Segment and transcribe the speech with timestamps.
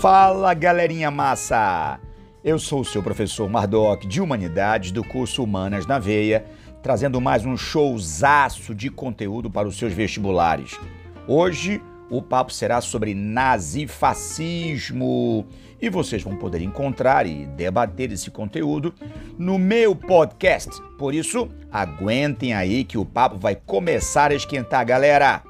[0.00, 2.00] Fala galerinha massa!
[2.42, 6.46] Eu sou o seu professor Mardoc de Humanidades do curso Humanas na Veia,
[6.82, 10.80] trazendo mais um showzaço de conteúdo para os seus vestibulares.
[11.28, 15.46] Hoje o papo será sobre nazifascismo
[15.78, 18.94] e vocês vão poder encontrar e debater esse conteúdo
[19.38, 20.70] no meu podcast.
[20.96, 25.42] Por isso, aguentem aí que o papo vai começar a esquentar, galera!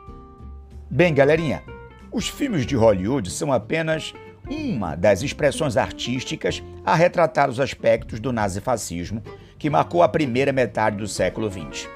[0.90, 1.62] Bem, galerinha,
[2.10, 4.12] os filmes de Hollywood são apenas
[4.50, 9.23] uma das expressões artísticas a retratar os aspectos do nazifascismo
[9.56, 11.88] que marcou a primeira metade do século XX,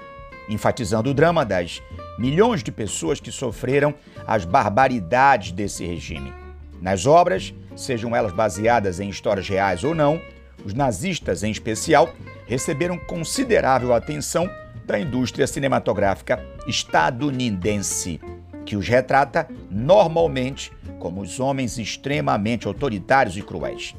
[0.48, 1.82] enfatizando o drama das
[2.16, 3.92] milhões de pessoas que sofreram
[4.26, 6.32] as barbaridades desse regime.
[6.80, 10.20] Nas obras, sejam elas baseadas em histórias reais ou não,
[10.64, 12.14] os nazistas, em especial,
[12.46, 14.48] receberam considerável atenção
[14.86, 18.20] da indústria cinematográfica estadunidense
[18.64, 23.94] que os retrata normalmente como os homens extremamente autoritários e cruéis.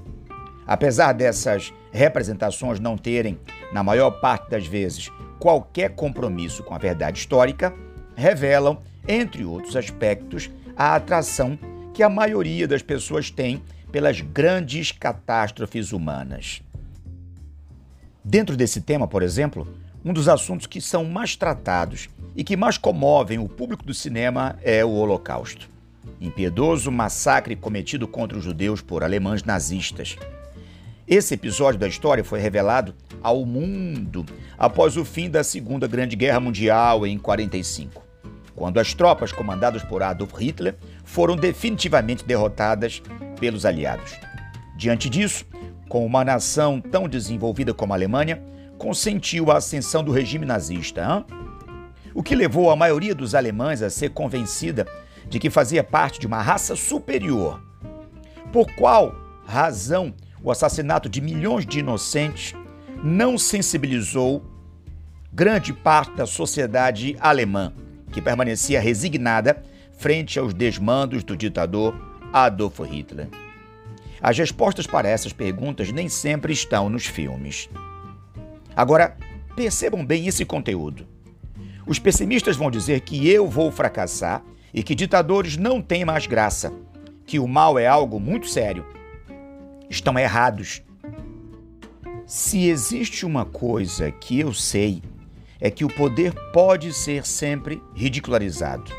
[0.65, 3.39] Apesar dessas representações não terem,
[3.71, 7.73] na maior parte das vezes, qualquer compromisso com a verdade histórica,
[8.15, 11.57] revelam, entre outros aspectos, a atração
[11.93, 13.61] que a maioria das pessoas tem
[13.91, 16.61] pelas grandes catástrofes humanas.
[18.23, 19.67] Dentro desse tema, por exemplo,
[20.05, 24.55] um dos assuntos que são mais tratados e que mais comovem o público do cinema
[24.61, 25.67] é o Holocausto.
[26.21, 30.15] Impiedoso massacre cometido contra os judeus por alemães nazistas.
[31.07, 34.23] Esse episódio da história foi revelado ao mundo
[34.57, 38.03] após o fim da Segunda Grande Guerra Mundial em 45,
[38.55, 43.01] quando as tropas comandadas por Adolf Hitler foram definitivamente derrotadas
[43.39, 44.13] pelos aliados.
[44.77, 45.45] Diante disso,
[45.89, 48.41] com uma nação tão desenvolvida como a Alemanha,
[48.77, 51.25] consentiu a ascensão do regime nazista, hein?
[52.13, 54.87] o que levou a maioria dos alemães a ser convencida
[55.27, 57.61] de que fazia parte de uma raça superior.
[58.53, 59.13] Por qual
[59.45, 62.53] razão o assassinato de milhões de inocentes
[63.03, 64.43] não sensibilizou
[65.33, 67.73] grande parte da sociedade alemã,
[68.11, 69.61] que permanecia resignada
[69.97, 71.93] frente aos desmandos do ditador
[72.31, 73.27] Adolf Hitler?
[74.21, 77.69] As respostas para essas perguntas nem sempre estão nos filmes.
[78.75, 79.15] Agora,
[79.55, 81.07] percebam bem esse conteúdo.
[81.87, 84.43] Os pessimistas vão dizer que eu vou fracassar
[84.73, 86.73] e que ditadores não têm mais graça,
[87.25, 88.85] que o mal é algo muito sério.
[89.89, 90.81] Estão errados.
[92.25, 95.01] Se existe uma coisa que eu sei,
[95.61, 98.91] é que o poder pode ser sempre ridicularizado.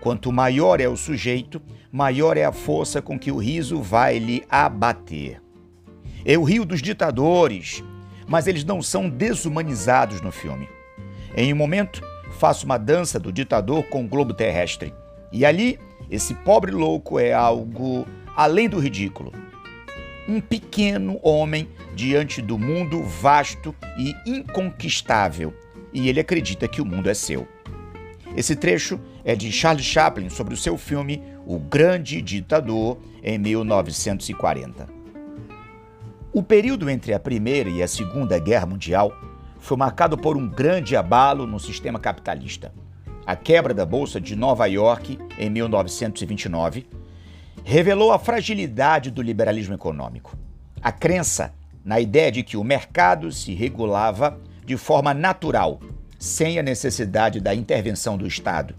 [0.00, 1.60] Quanto maior é o sujeito,
[1.92, 5.42] maior é a força com que o riso vai lhe abater.
[6.24, 7.84] Eu rio dos ditadores,
[8.30, 10.68] mas eles não são desumanizados no filme.
[11.36, 12.00] Em um momento,
[12.38, 14.94] faço uma dança do ditador com o globo terrestre.
[15.32, 19.32] E ali, esse pobre louco é algo além do ridículo.
[20.28, 25.52] Um pequeno homem diante do mundo vasto e inconquistável,
[25.92, 27.48] e ele acredita que o mundo é seu.
[28.36, 34.99] Esse trecho é de Charles Chaplin sobre o seu filme O Grande Ditador, em 1940.
[36.32, 39.12] O período entre a Primeira e a Segunda Guerra Mundial
[39.58, 42.72] foi marcado por um grande abalo no sistema capitalista.
[43.26, 46.86] A quebra da Bolsa de Nova York em 1929
[47.64, 50.38] revelou a fragilidade do liberalismo econômico.
[50.80, 51.52] A crença
[51.84, 55.80] na ideia de que o mercado se regulava de forma natural,
[56.16, 58.76] sem a necessidade da intervenção do Estado,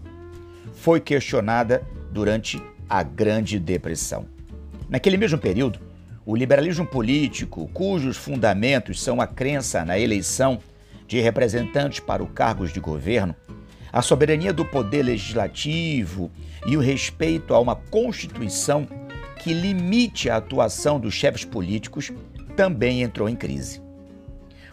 [0.72, 4.24] foi questionada durante a Grande Depressão.
[4.88, 5.91] Naquele mesmo período,
[6.24, 10.60] o liberalismo político, cujos fundamentos são a crença na eleição
[11.06, 13.34] de representantes para os cargos de governo,
[13.92, 16.30] a soberania do poder legislativo
[16.66, 18.86] e o respeito a uma Constituição
[19.42, 22.12] que limite a atuação dos chefes políticos,
[22.56, 23.82] também entrou em crise.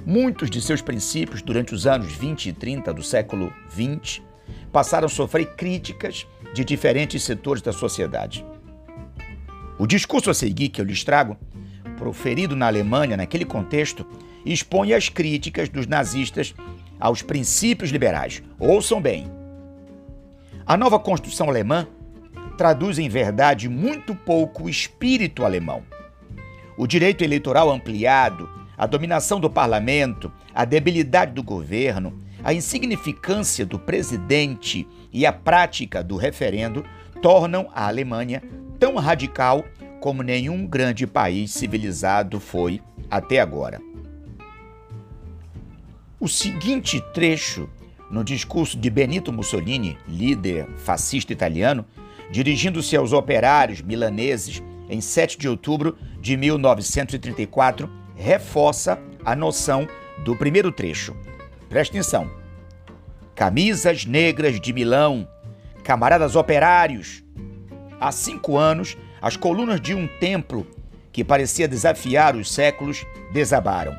[0.05, 4.23] Muitos de seus princípios durante os anos 20 e 30 do século 20
[4.71, 8.45] passaram a sofrer críticas de diferentes setores da sociedade.
[9.79, 11.37] O discurso a seguir que eu lhes trago,
[11.99, 14.07] proferido na Alemanha naquele contexto,
[14.45, 16.55] expõe as críticas dos nazistas
[16.97, 18.41] aos princípios liberais.
[18.57, 19.29] Ouçam bem.
[20.65, 21.85] A nova Constituição alemã
[22.57, 25.83] traduz em verdade muito pouco o espírito alemão.
[26.77, 33.77] O direito eleitoral ampliado, a dominação do parlamento, a debilidade do governo, a insignificância do
[33.77, 36.85] presidente e a prática do referendo
[37.21, 38.41] tornam a Alemanha
[38.79, 39.65] tão radical
[39.99, 43.81] como nenhum grande país civilizado foi até agora.
[46.19, 47.69] O seguinte trecho
[48.09, 51.85] no discurso de Benito Mussolini, líder fascista italiano,
[52.31, 59.87] dirigindo-se aos operários milaneses em 7 de outubro de 1934, reforça a noção
[60.23, 61.15] do primeiro trecho.
[61.69, 62.29] Preste atenção.
[63.35, 65.27] Camisas negras de Milão,
[65.83, 67.23] camaradas operários.
[67.99, 70.65] Há cinco anos, as colunas de um templo
[71.11, 73.97] que parecia desafiar os séculos desabaram.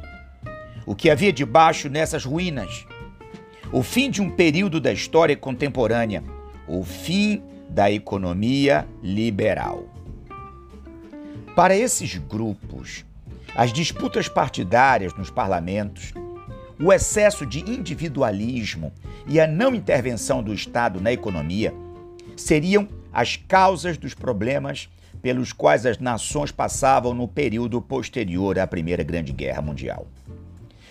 [0.86, 2.86] O que havia debaixo nessas ruínas?
[3.72, 6.24] O fim de um período da história contemporânea,
[6.66, 9.84] o fim da economia liberal.
[11.54, 13.04] Para esses grupos,
[13.54, 16.12] as disputas partidárias nos parlamentos,
[16.82, 18.92] o excesso de individualismo
[19.26, 21.74] e a não intervenção do Estado na economia
[22.36, 24.88] seriam as causas dos problemas
[25.22, 30.06] pelos quais as nações passavam no período posterior à Primeira Grande Guerra Mundial.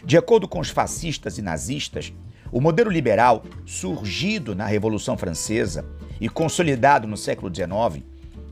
[0.03, 2.13] De acordo com os fascistas e nazistas,
[2.51, 5.85] o modelo liberal, surgido na Revolução Francesa
[6.19, 8.03] e consolidado no século XIX,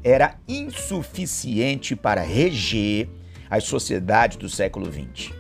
[0.04, 3.10] era insuficiente para reger
[3.50, 5.34] as sociedades do século XX.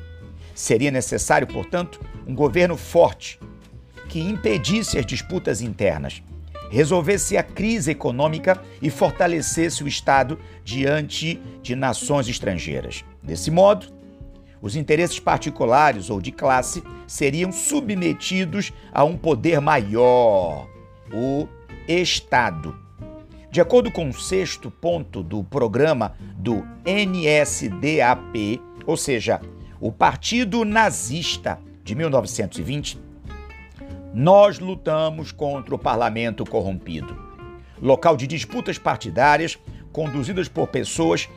[0.55, 3.39] Seria necessário, portanto, um governo forte
[4.09, 6.23] que impedisse as disputas internas,
[6.69, 13.03] resolvesse a crise econômica e fortalecesse o Estado diante de nações estrangeiras.
[13.21, 13.87] Desse modo,
[14.61, 20.67] os interesses particulares ou de classe seriam submetidos a um poder maior,
[21.13, 21.47] o
[21.87, 22.75] Estado.
[23.49, 29.39] De acordo com o sexto ponto do programa do NSDAP, ou seja,
[29.79, 32.99] o Partido Nazista de 1920,
[34.13, 37.15] nós lutamos contra o parlamento corrompido,
[37.81, 39.57] local de disputas partidárias
[39.91, 41.29] conduzidas por pessoas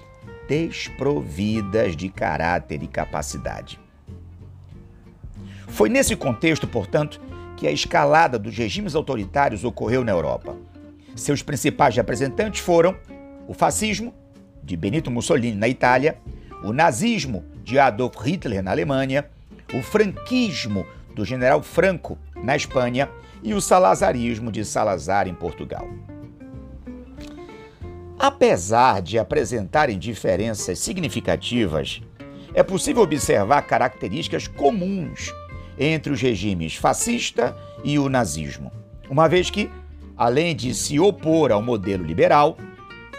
[0.49, 3.79] desprovidas de caráter e capacidade.
[5.69, 7.21] Foi nesse contexto, portanto,
[7.57, 10.57] que a escalada dos regimes autoritários ocorreu na Europa.
[11.15, 12.97] Seus principais representantes foram
[13.47, 14.15] o fascismo,
[14.63, 16.19] de Benito Mussolini na Itália,
[16.63, 19.27] o nazismo, de Adolf Hitler na Alemanha,
[19.73, 20.85] o franquismo,
[21.21, 23.07] do general Franco na Espanha
[23.43, 25.87] e o salazarismo de Salazar em Portugal.
[28.19, 32.03] Apesar de apresentarem diferenças significativas,
[32.55, 35.31] é possível observar características comuns
[35.79, 38.73] entre os regimes fascista e o nazismo,
[39.11, 39.71] uma vez que,
[40.17, 42.57] além de se opor ao modelo liberal,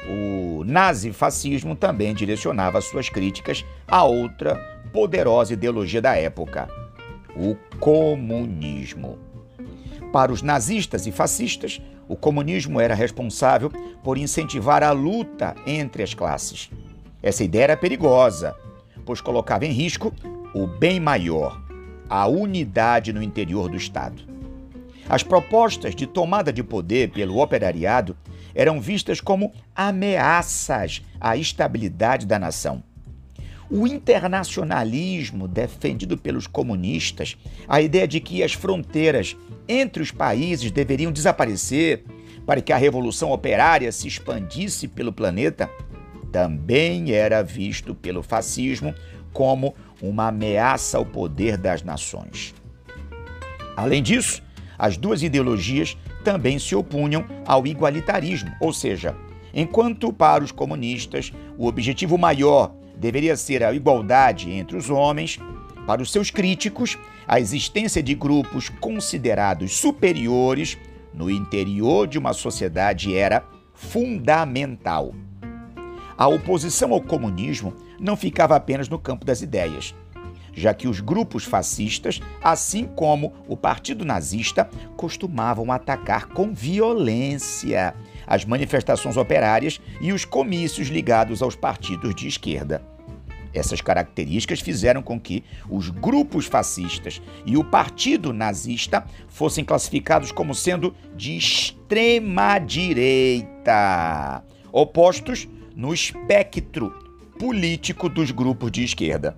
[0.10, 4.56] o nazifascismo também direcionava suas críticas a outra
[4.92, 6.68] poderosa ideologia da época,
[7.36, 9.18] o comunismo.
[10.12, 13.72] Para os nazistas e fascistas, o comunismo era responsável
[14.04, 16.70] por incentivar a luta entre as classes.
[17.24, 18.56] Essa ideia era perigosa,
[19.06, 20.14] pois colocava em risco
[20.54, 21.62] o bem maior,
[22.10, 24.24] a unidade no interior do Estado.
[25.08, 28.18] As propostas de tomada de poder pelo operariado
[28.54, 32.84] eram vistas como ameaças à estabilidade da nação.
[33.74, 41.10] O internacionalismo defendido pelos comunistas, a ideia de que as fronteiras entre os países deveriam
[41.10, 42.04] desaparecer
[42.46, 45.70] para que a revolução operária se expandisse pelo planeta,
[46.34, 48.94] também era visto pelo fascismo
[49.32, 52.54] como uma ameaça ao poder das nações.
[53.78, 54.44] Além disso,
[54.78, 59.16] as duas ideologias também se opunham ao igualitarismo, ou seja,
[59.54, 65.40] enquanto para os comunistas o objetivo maior deveria ser a igualdade entre os homens.
[65.88, 70.78] Para os seus críticos, a existência de grupos considerados superiores
[71.12, 73.44] no interior de uma sociedade era
[73.74, 75.16] fundamental.
[76.16, 79.96] A oposição ao comunismo não ficava apenas no campo das ideias,
[80.54, 87.96] já que os grupos fascistas, assim como o Partido Nazista, costumavam atacar com violência
[88.28, 92.91] as manifestações operárias e os comícios ligados aos partidos de esquerda.
[93.54, 100.56] Essas características fizeram com que os grupos fascistas e o partido nazista fossem classificados como
[100.56, 106.92] sendo de extrema direita, opostos no espectro
[107.38, 109.36] político dos grupos de esquerda.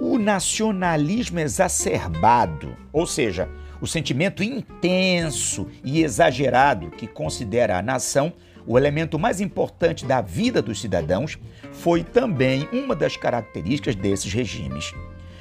[0.00, 3.48] O nacionalismo exacerbado, ou seja,
[3.80, 8.32] o sentimento intenso e exagerado que considera a nação
[8.66, 11.38] o elemento mais importante da vida dos cidadãos,
[11.72, 14.92] foi também uma das características desses regimes,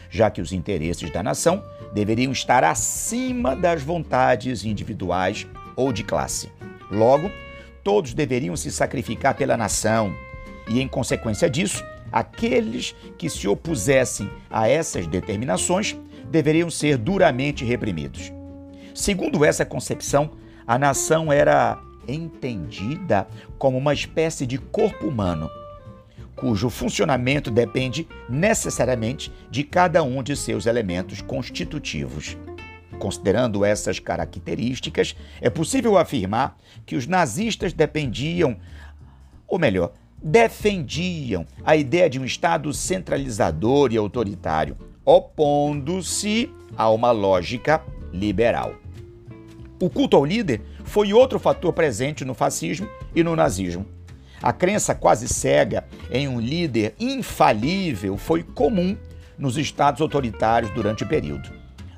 [0.09, 1.63] já que os interesses da nação
[1.93, 6.49] deveriam estar acima das vontades individuais ou de classe.
[6.91, 7.31] Logo,
[7.83, 10.13] todos deveriam se sacrificar pela nação
[10.69, 15.97] e, em consequência disso, aqueles que se opusessem a essas determinações
[16.29, 18.31] deveriam ser duramente reprimidos.
[18.93, 20.31] Segundo essa concepção,
[20.65, 25.49] a nação era entendida como uma espécie de corpo humano,
[26.35, 32.37] cujo funcionamento depende necessariamente de cada um de seus elementos constitutivos.
[32.99, 38.57] Considerando essas características, é possível afirmar que os nazistas dependiam,
[39.47, 47.81] ou melhor, defendiam a ideia de um Estado centralizador e autoritário, opondo-se a uma lógica
[48.11, 48.84] liberal.
[49.79, 53.85] O culto ao líder foi outro fator presente no fascismo e no nazismo.
[54.41, 58.95] A crença quase cega em um líder infalível foi comum
[59.37, 61.49] nos estados autoritários durante o período.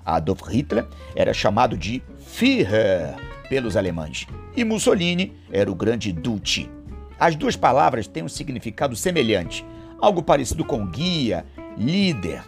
[0.03, 3.15] Adolf Hitler era chamado de Führer
[3.50, 6.69] pelos alemães e Mussolini era o grande Duce.
[7.19, 9.65] As duas palavras têm um significado semelhante,
[10.00, 11.46] algo parecido com guia,
[11.77, 12.41] líder.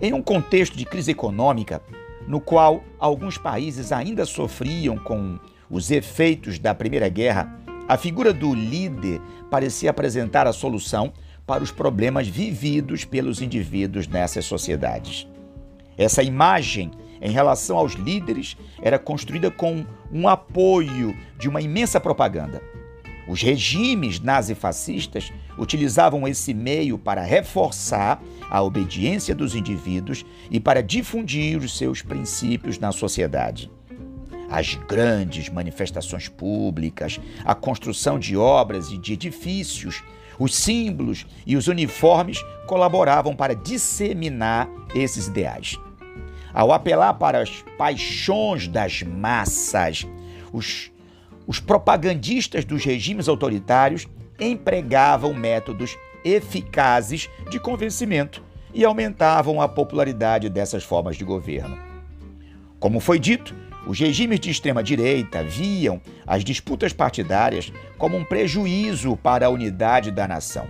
[0.00, 1.80] Em um contexto de crise econômica,
[2.26, 5.38] no qual alguns países ainda sofriam com
[5.70, 11.12] os efeitos da Primeira Guerra, a figura do líder parecia apresentar a solução
[11.46, 15.26] para os problemas vividos pelos indivíduos nessas sociedades.
[15.96, 16.90] Essa imagem
[17.20, 22.62] em relação aos líderes era construída com um apoio de uma imensa propaganda.
[23.26, 31.58] Os regimes nazifascistas utilizavam esse meio para reforçar a obediência dos indivíduos e para difundir
[31.58, 33.70] os seus princípios na sociedade.
[34.50, 40.02] As grandes manifestações públicas, a construção de obras e de edifícios,
[40.38, 45.78] os símbolos e os uniformes colaboravam para disseminar esses ideais.
[46.52, 50.06] Ao apelar para as paixões das massas,
[50.52, 50.92] os
[51.46, 54.06] os propagandistas dos regimes autoritários
[54.38, 61.78] empregavam métodos eficazes de convencimento e aumentavam a popularidade dessas formas de governo.
[62.80, 63.54] Como foi dito,
[63.86, 70.26] os regimes de extrema-direita viam as disputas partidárias como um prejuízo para a unidade da
[70.26, 70.66] nação.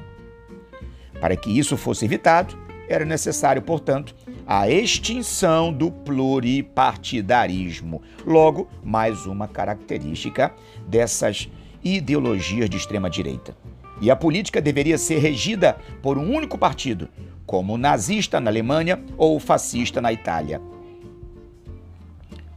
[1.21, 4.15] Para que isso fosse evitado, era necessário, portanto,
[4.47, 8.03] a extinção do pluripartidarismo.
[8.27, 10.53] Logo, mais uma característica
[10.87, 11.49] dessas
[11.83, 13.57] ideologias de extrema-direita.
[14.01, 17.09] E a política deveria ser regida por um único partido,
[17.47, 20.61] como o nazista na Alemanha ou o fascista na Itália.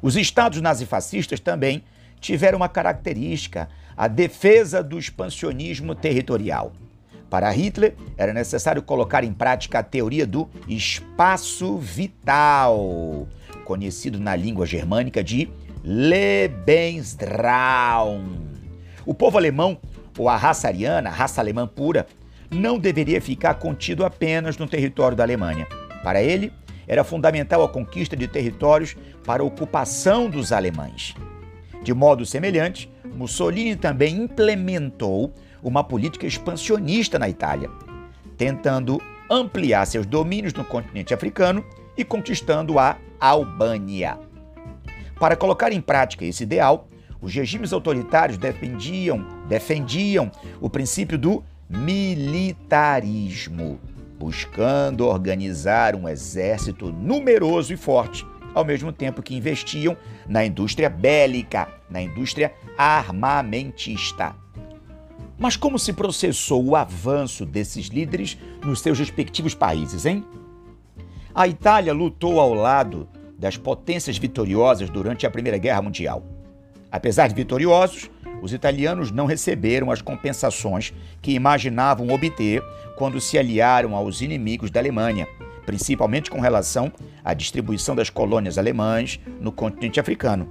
[0.01, 1.83] Os estados nazifascistas também
[2.19, 6.73] tiveram uma característica, a defesa do expansionismo territorial.
[7.29, 13.27] Para Hitler, era necessário colocar em prática a teoria do espaço vital,
[13.65, 15.49] conhecido na língua germânica de
[15.83, 17.27] Lebensraum.
[19.05, 19.77] O povo alemão,
[20.17, 22.07] ou a raça ariana, a raça alemã pura,
[22.49, 25.67] não deveria ficar contido apenas no território da Alemanha.
[26.03, 26.51] Para ele,
[26.87, 31.13] era fundamental a conquista de territórios para a ocupação dos alemães.
[31.83, 37.69] De modo semelhante, Mussolini também implementou uma política expansionista na Itália,
[38.37, 41.63] tentando ampliar seus domínios no continente africano
[41.97, 44.17] e conquistando a Albânia.
[45.19, 46.87] Para colocar em prática esse ideal,
[47.19, 53.79] os regimes autoritários defendiam, defendiam o princípio do militarismo,
[54.19, 59.97] buscando organizar um exército numeroso e forte, ao mesmo tempo que investiam
[60.27, 64.35] na indústria bélica, na indústria armamentista.
[65.37, 70.25] Mas como se processou o avanço desses líderes nos seus respectivos países, hein?
[71.33, 76.23] A Itália lutou ao lado das potências vitoriosas durante a Primeira Guerra Mundial.
[76.91, 78.09] Apesar de vitoriosos,
[78.41, 82.63] os italianos não receberam as compensações que imaginavam obter
[82.95, 85.27] quando se aliaram aos inimigos da Alemanha,
[85.65, 86.91] principalmente com relação
[87.23, 90.47] à distribuição das colônias alemãs no continente africano.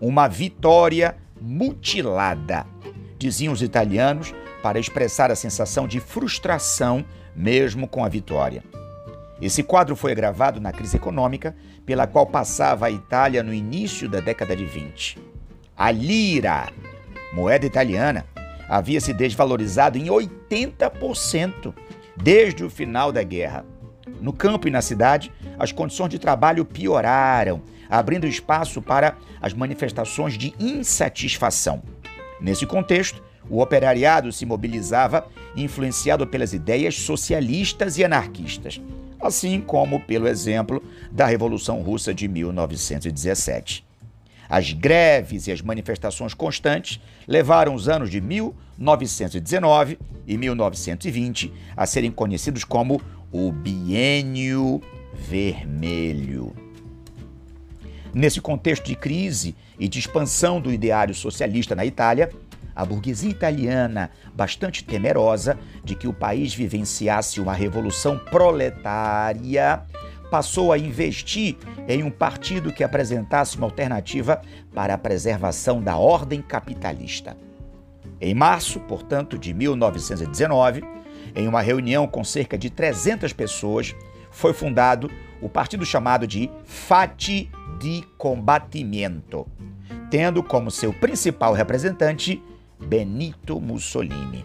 [0.00, 2.66] Uma vitória mutilada
[3.18, 7.04] diziam os italianos, para expressar a sensação de frustração
[7.34, 8.64] mesmo com a vitória.
[9.40, 11.54] Esse quadro foi gravado na crise econômica
[11.84, 15.18] pela qual passava a Itália no início da década de 20.
[15.76, 16.68] A lira,
[17.32, 18.24] moeda italiana,
[18.68, 21.74] havia se desvalorizado em 80%
[22.16, 23.64] desde o final da guerra.
[24.20, 30.38] No campo e na cidade, as condições de trabalho pioraram, abrindo espaço para as manifestações
[30.38, 31.82] de insatisfação.
[32.40, 35.26] Nesse contexto, o operariado se mobilizava
[35.56, 38.80] influenciado pelas ideias socialistas e anarquistas,
[39.20, 43.84] assim como pelo exemplo da Revolução Russa de 1917.
[44.48, 52.10] As greves e as manifestações constantes levaram os anos de 1919 e 1920 a serem
[52.10, 53.00] conhecidos como
[53.32, 54.80] o Biênio
[55.14, 56.65] Vermelho.
[58.16, 62.30] Nesse contexto de crise e de expansão do ideário socialista na Itália,
[62.74, 69.82] a burguesia italiana, bastante temerosa de que o país vivenciasse uma revolução proletária,
[70.30, 74.40] passou a investir em um partido que apresentasse uma alternativa
[74.74, 77.36] para a preservação da ordem capitalista.
[78.18, 80.82] Em março, portanto, de 1919,
[81.34, 83.94] em uma reunião com cerca de 300 pessoas,
[84.30, 89.46] foi fundado o partido chamado de Fati di Combattimento,
[90.10, 92.42] tendo como seu principal representante
[92.78, 94.44] Benito Mussolini.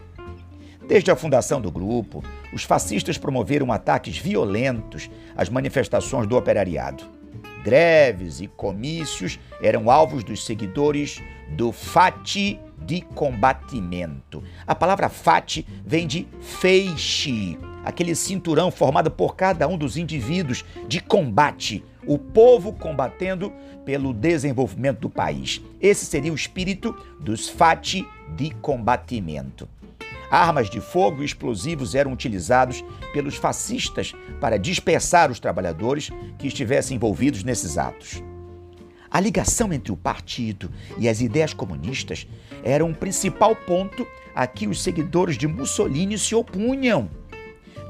[0.88, 7.04] Desde a fundação do grupo, os fascistas promoveram ataques violentos às manifestações do operariado.
[7.64, 14.44] Greves e comícios eram alvos dos seguidores do Fati de combatimento.
[14.66, 21.00] A palavra fati vem de feixe, aquele cinturão formado por cada um dos indivíduos de
[21.00, 23.52] combate, o povo combatendo
[23.86, 25.62] pelo desenvolvimento do país.
[25.80, 29.68] Esse seria o espírito dos fati de combatimento.
[30.30, 36.10] Armas de fogo e explosivos eram utilizados pelos fascistas para dispersar os trabalhadores
[36.40, 38.24] que estivessem envolvidos nesses atos.
[39.12, 42.26] A ligação entre o partido e as ideias comunistas
[42.64, 47.10] era um principal ponto a que os seguidores de Mussolini se opunham.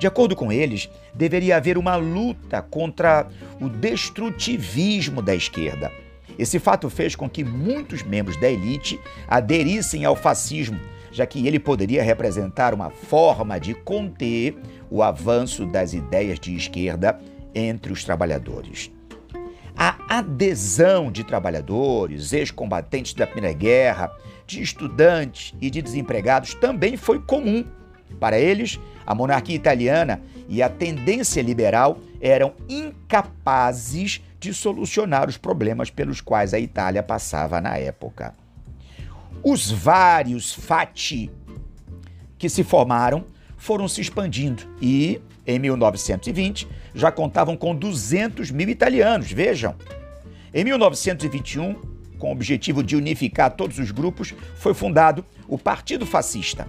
[0.02, 3.28] De acordo com eles, deveria haver uma luta contra
[3.60, 5.92] o destrutivismo da esquerda.
[6.40, 10.80] Esse fato fez com que muitos membros da elite aderissem ao fascismo,
[11.12, 14.56] já que ele poderia representar uma forma de conter
[14.90, 17.20] o avanço das ideias de esquerda
[17.54, 18.92] entre os trabalhadores.
[19.78, 24.12] A adesão de trabalhadores, ex-combatentes da Primeira Guerra,
[24.48, 27.64] de estudantes e de desempregados também foi comum.
[28.20, 35.90] Para eles, a monarquia italiana e a tendência liberal eram incapazes de solucionar os problemas
[35.90, 38.34] pelos quais a Itália passava na época.
[39.44, 41.32] Os vários fati
[42.38, 43.26] que se formaram
[43.58, 49.76] foram se expandindo e, em 1920, já contavam com 200 mil italianos, vejam.
[50.54, 51.76] Em 1921,
[52.18, 56.68] com o objetivo de unificar todos os grupos, foi fundado o Partido Fascista,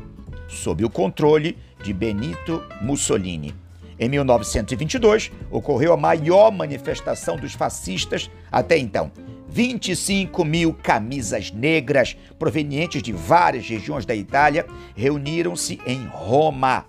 [0.49, 3.55] sob o controle de Benito Mussolini.
[3.99, 9.13] Em 1922, ocorreu a maior manifestação dos fascistas até então.
[9.49, 14.67] 25 mil camisas negras provenientes de várias regiões da Itália
[14.97, 16.87] reuniram-se em Roma.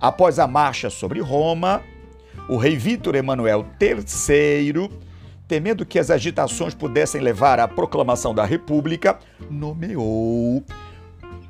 [0.00, 1.82] Após a marcha sobre Roma,
[2.48, 4.88] o rei Vítor Emanuel III,
[5.46, 9.18] temendo que as agitações pudessem levar à proclamação da República,
[9.50, 10.64] nomeou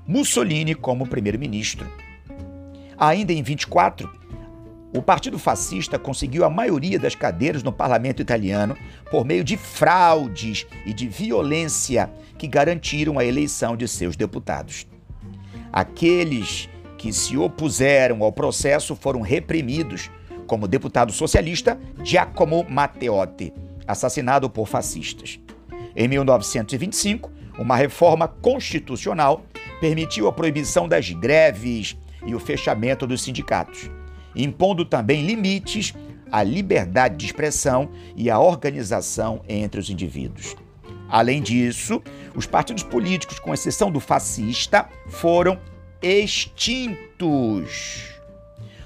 [0.06, 1.86] Mussolini como primeiro-ministro.
[2.98, 4.10] Ainda em 24,
[4.92, 8.76] o Partido Fascista conseguiu a maioria das cadeiras no parlamento italiano
[9.10, 14.86] por meio de fraudes e de violência que garantiram a eleição de seus deputados.
[15.72, 20.10] Aqueles que se opuseram ao processo foram reprimidos,
[20.46, 23.52] como o deputado socialista Giacomo Matteotti,
[23.86, 25.38] assassinado por fascistas.
[25.94, 29.44] Em 1925, uma reforma constitucional
[29.80, 33.90] permitiu a proibição das greves e o fechamento dos sindicatos
[34.38, 35.94] impondo também limites
[36.30, 40.54] à liberdade de expressão e à organização entre os indivíduos.
[41.08, 42.02] Além disso,
[42.34, 45.58] os partidos políticos, com exceção do fascista, foram
[46.02, 46.94] extintos.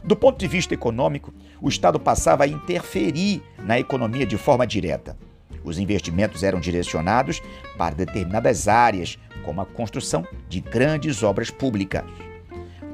[0.05, 5.18] Do ponto de vista econômico, o Estado passava a interferir na economia de forma direta.
[5.64, 7.40] Os investimentos eram direcionados
[7.77, 12.05] para determinadas áreas, como a construção de grandes obras públicas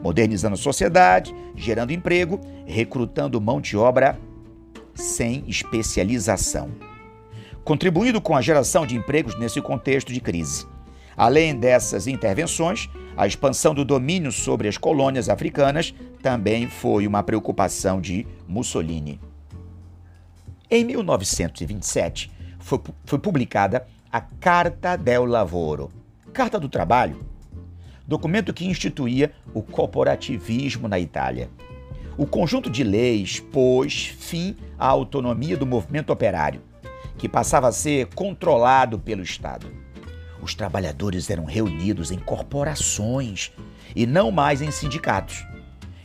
[0.03, 4.19] modernizando a sociedade, gerando emprego, recrutando mão de obra
[4.95, 6.71] sem especialização,
[7.65, 10.67] contribuindo com a geração de empregos nesse contexto de crise.
[11.17, 18.01] Além dessas intervenções, a expansão do domínio sobre as colônias africanas também foi uma preocupação
[18.01, 19.21] de Mussolini.
[20.71, 22.31] Em 1927,
[22.61, 25.91] foi, foi publicada a Carta del Lavoro,
[26.33, 27.25] Carta do Trabalho,
[28.09, 31.51] documento que instituía o corporativismo na Itália.
[32.17, 36.63] O conjunto de leis pôs fim à autonomia do movimento operário,
[37.19, 39.71] que passava a ser controlado pelo Estado.
[40.41, 43.53] Os trabalhadores eram reunidos em corporações
[43.95, 45.47] e não mais em sindicatos.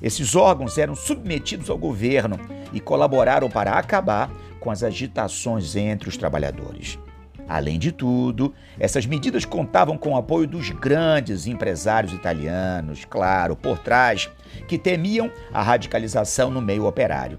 [0.01, 2.37] Esses órgãos eram submetidos ao governo
[2.73, 6.99] e colaboraram para acabar com as agitações entre os trabalhadores.
[7.47, 13.77] Além de tudo, essas medidas contavam com o apoio dos grandes empresários italianos, claro, por
[13.79, 14.29] trás,
[14.67, 17.37] que temiam a radicalização no meio operário.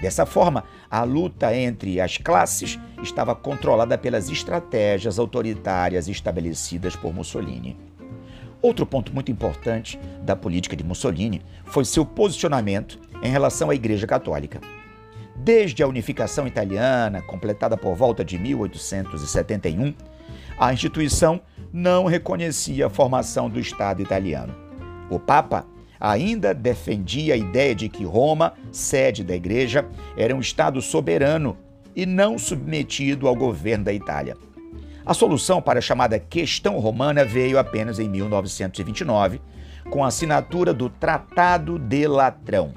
[0.00, 7.76] Dessa forma, a luta entre as classes estava controlada pelas estratégias autoritárias estabelecidas por Mussolini.
[8.60, 14.06] Outro ponto muito importante da política de Mussolini foi seu posicionamento em relação à Igreja
[14.06, 14.60] Católica.
[15.36, 19.94] Desde a unificação italiana, completada por volta de 1871,
[20.58, 21.40] a instituição
[21.72, 24.54] não reconhecia a formação do Estado italiano.
[25.10, 25.66] O Papa
[25.98, 31.56] ainda defendia a ideia de que Roma, sede da Igreja, era um Estado soberano
[31.96, 34.36] e não submetido ao governo da Itália.
[35.06, 39.40] A solução para a chamada questão romana veio apenas em 1929,
[39.90, 42.72] com a assinatura do Tratado de Latrão.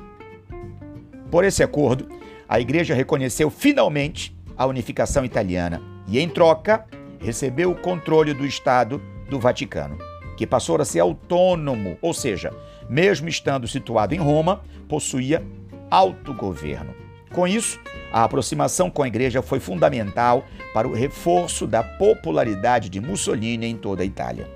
[1.31, 2.07] Por esse acordo,
[2.47, 6.85] a Igreja reconheceu finalmente a unificação italiana e, em troca,
[7.19, 9.97] recebeu o controle do Estado do Vaticano,
[10.37, 12.53] que passou a ser autônomo, ou seja,
[12.89, 15.45] mesmo estando situado em Roma, possuía
[15.91, 16.93] autogoverno.
[17.33, 17.79] Com isso,
[18.11, 23.75] a aproximação com a igreja foi fundamental para o reforço da popularidade de Mussolini em
[23.75, 24.49] toda a Itália.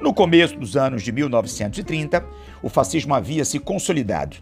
[0.00, 2.24] No começo dos anos de 1930,
[2.62, 4.38] o fascismo havia se consolidado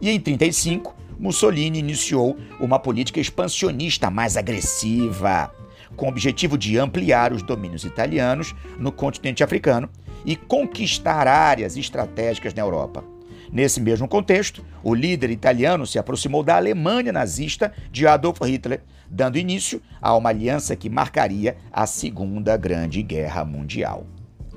[0.00, 5.52] e em 35 Mussolini iniciou uma política expansionista mais agressiva,
[5.94, 9.90] com o objetivo de ampliar os domínios italianos no continente africano
[10.24, 13.04] e conquistar áreas estratégicas na Europa.
[13.52, 18.80] Nesse mesmo contexto, o líder italiano se aproximou da Alemanha nazista de Adolf Hitler,
[19.10, 24.06] dando início a uma aliança que marcaria a Segunda Grande Guerra Mundial.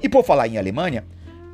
[0.01, 1.03] E por falar em Alemanha,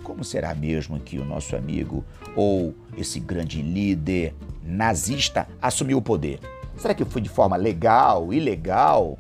[0.04, 2.04] como será mesmo que o nosso amigo
[2.36, 4.34] ou esse grande líder
[4.70, 6.40] nazista assumiu o poder?
[6.78, 9.18] Será que foi de forma legal, ilegal?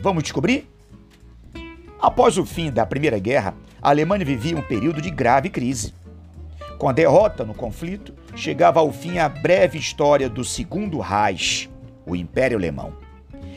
[0.00, 0.68] Vamos descobrir?
[2.00, 5.94] Após o fim da Primeira Guerra, a Alemanha vivia um período de grave crise.
[6.78, 11.68] Com a derrota no conflito, chegava ao fim a breve história do Segundo Reich,
[12.06, 12.94] o Império Alemão.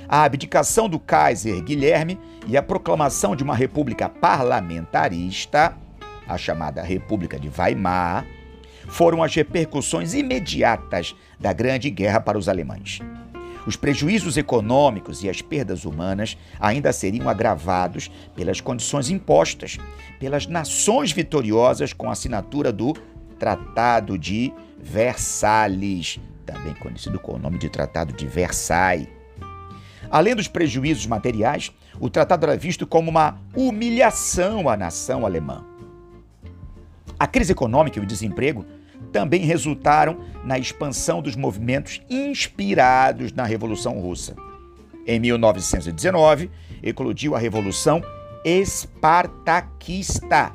[0.09, 5.73] A abdicação do Kaiser Guilherme e a proclamação de uma república parlamentarista,
[6.27, 8.25] a chamada República de Weimar,
[8.87, 12.99] foram as repercussões imediatas da Grande Guerra para os alemães.
[13.65, 19.77] Os prejuízos econômicos e as perdas humanas ainda seriam agravados pelas condições impostas
[20.19, 22.93] pelas nações vitoriosas com a assinatura do
[23.37, 29.09] Tratado de Versalhes, também conhecido com o nome de Tratado de Versailles.
[30.09, 35.65] Além dos prejuízos materiais, o tratado era visto como uma humilhação à nação alemã.
[37.19, 38.65] A crise econômica e o desemprego
[39.13, 44.35] também resultaram na expansão dos movimentos inspirados na Revolução Russa.
[45.05, 46.49] Em 1919,
[46.81, 48.01] eclodiu a Revolução
[48.43, 50.51] Espartaquista,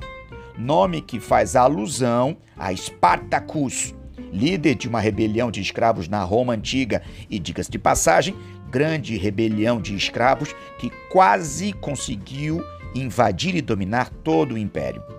[0.58, 3.94] nome que faz alusão a Spartacus,
[4.32, 8.34] líder de uma rebelião de escravos na Roma antiga e, diga-se de passagem,
[8.68, 12.62] grande rebelião de escravos que quase conseguiu
[12.94, 15.17] invadir e dominar todo o império.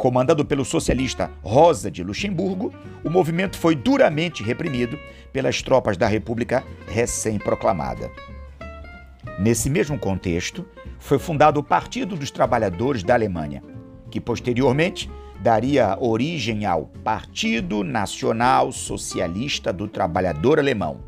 [0.00, 2.72] Comandado pelo socialista Rosa de Luxemburgo,
[3.04, 4.98] o movimento foi duramente reprimido
[5.30, 8.10] pelas tropas da República recém-proclamada.
[9.38, 10.64] Nesse mesmo contexto,
[10.98, 13.62] foi fundado o Partido dos Trabalhadores da Alemanha,
[14.10, 21.02] que posteriormente daria origem ao Partido Nacional Socialista do Trabalhador Alemão.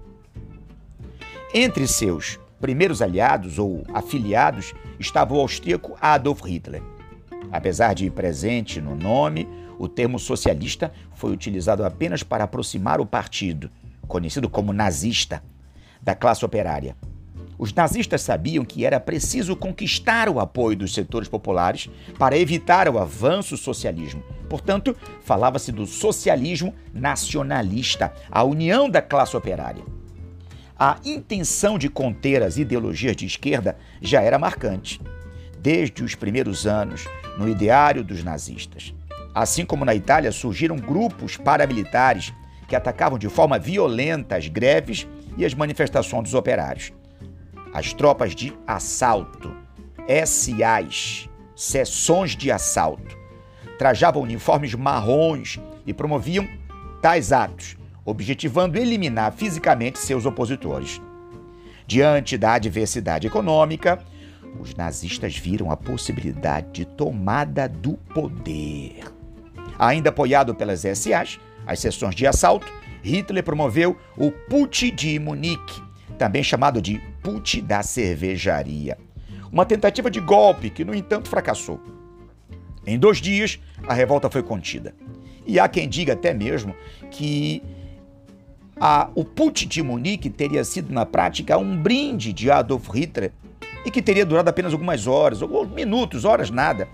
[1.55, 6.92] Entre seus primeiros aliados ou afiliados estava o austríaco Adolf Hitler
[7.51, 13.71] Apesar de presente no nome, o termo socialista foi utilizado apenas para aproximar o partido,
[14.07, 15.43] conhecido como nazista,
[16.01, 16.97] da classe operária.
[17.59, 22.99] Os nazistas sabiam que era preciso conquistar o apoio dos setores populares para evitar o
[22.99, 24.23] avanço socialismo.
[24.49, 29.85] Portanto, falava-se do socialismo nacionalista, a união da classe operária.
[30.79, 35.01] A intenção de conter as ideologias de esquerda já era marcante
[35.63, 37.07] desde os primeiros anos
[37.39, 38.93] no ideário dos nazistas.
[39.33, 42.35] Assim como na Itália surgiram grupos paramilitares
[42.69, 45.07] que atacavam de forma violenta as greves
[45.39, 46.93] e as manifestações dos operários.
[47.73, 49.55] As tropas de assalto,
[50.27, 53.17] SAs, seções de assalto,
[53.79, 56.47] trajavam uniformes marrons e promoviam
[57.01, 61.01] tais atos, objetivando eliminar fisicamente seus opositores.
[61.87, 63.99] Diante da adversidade econômica,
[64.59, 69.05] os nazistas viram a possibilidade de tomada do poder.
[69.79, 75.83] Ainda apoiado pelas SAs, as sessões de assalto, Hitler promoveu o Putsch de Munique,
[76.19, 78.97] também chamado de Putsch da Cervejaria.
[79.51, 81.81] Uma tentativa de golpe que, no entanto, fracassou.
[82.87, 84.95] Em dois dias, a revolta foi contida.
[85.47, 86.75] E há quem diga até mesmo
[87.11, 87.63] que
[88.81, 93.33] a, o Put de Munique teria sido, na prática, um brinde de Adolf Hitler
[93.85, 96.89] e que teria durado apenas algumas horas, ou minutos, horas nada,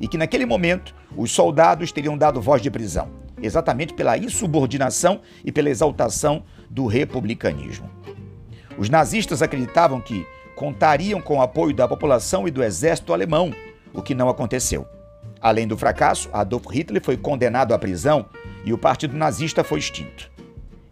[0.00, 3.08] e que naquele momento os soldados teriam dado voz de prisão,
[3.42, 7.90] exatamente pela insubordinação e pela exaltação do republicanismo.
[8.78, 10.26] Os nazistas acreditavam que
[10.56, 13.52] contariam com o apoio da população e do exército alemão,
[13.92, 14.86] o que não aconteceu.
[15.40, 18.26] Além do fracasso, Adolf Hitler foi condenado à prisão
[18.64, 20.30] e o partido nazista foi extinto.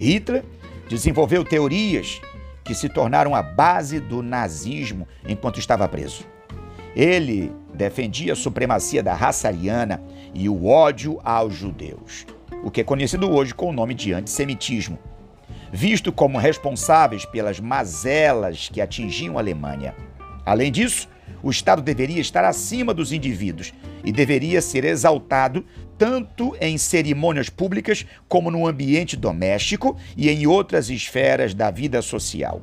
[0.00, 0.44] Hitler
[0.88, 2.20] desenvolveu teorias
[2.68, 6.26] que se tornaram a base do nazismo enquanto estava preso.
[6.94, 10.02] Ele defendia a supremacia da raça ariana
[10.34, 12.26] e o ódio aos judeus,
[12.62, 14.98] o que é conhecido hoje com o nome de antissemitismo,
[15.72, 19.94] visto como responsáveis pelas mazelas que atingiam a Alemanha.
[20.44, 21.08] Além disso,
[21.42, 23.72] o Estado deveria estar acima dos indivíduos
[24.04, 25.64] e deveria ser exaltado
[25.96, 32.62] tanto em cerimônias públicas como no ambiente doméstico e em outras esferas da vida social.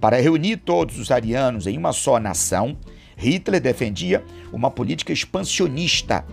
[0.00, 2.76] Para reunir todos os arianos em uma só nação,
[3.16, 6.24] Hitler defendia uma política expansionista,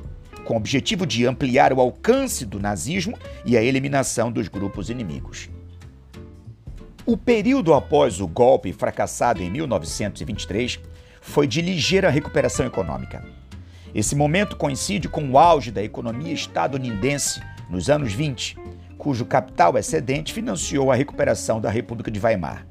[0.46, 5.50] com o objetivo de ampliar o alcance do nazismo e a eliminação dos grupos inimigos.
[7.06, 10.80] O período após o golpe fracassado em 1923
[11.26, 13.26] foi de ligeira recuperação econômica.
[13.94, 18.56] Esse momento coincide com o auge da economia estadunidense nos anos 20,
[18.98, 22.66] cujo capital excedente financiou a recuperação da República de Weimar.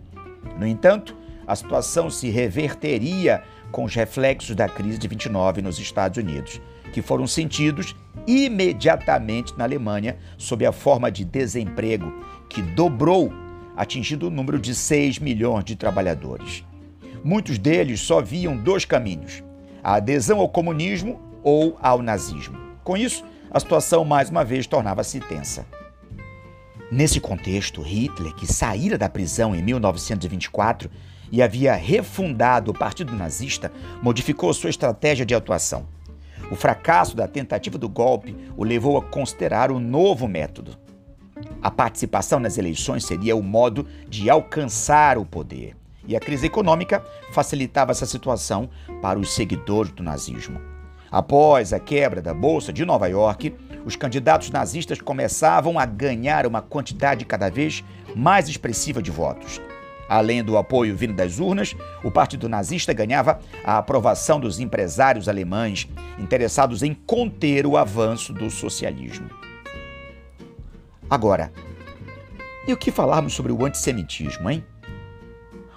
[0.59, 6.17] No entanto, a situação se reverteria com os reflexos da crise de 29 nos Estados
[6.17, 6.61] Unidos,
[6.93, 7.95] que foram sentidos
[8.27, 13.33] imediatamente na Alemanha sob a forma de desemprego, que dobrou
[13.77, 16.65] atingindo o número de 6 milhões de trabalhadores.
[17.25, 19.43] Muitos deles só viam dois caminhos:
[19.83, 22.59] a adesão ao comunismo ou ao nazismo.
[22.85, 25.65] Com isso, a situação mais uma vez tornava-se tensa.
[26.93, 30.91] Nesse contexto, Hitler, que saíra da prisão em 1924
[31.33, 35.87] e havia refundado o Partido Nazista, modificou sua estratégia de atuação.
[36.51, 40.79] O fracasso da tentativa do golpe o levou a considerar um novo método.
[41.63, 45.75] A participação nas eleições seria o modo de alcançar o poder,
[46.07, 48.69] e a crise econômica facilitava essa situação
[49.01, 50.61] para os seguidores do nazismo.
[51.11, 56.61] Após a quebra da Bolsa de Nova York, os candidatos nazistas começavam a ganhar uma
[56.61, 57.85] quantidade cada vez
[58.17, 59.61] mais expressiva de votos.
[60.09, 65.89] Além do apoio vindo das urnas, o Partido Nazista ganhava a aprovação dos empresários alemães
[66.19, 69.31] interessados em conter o avanço do socialismo.
[71.09, 71.53] Agora,
[72.67, 74.65] e o que falarmos sobre o antissemitismo, hein?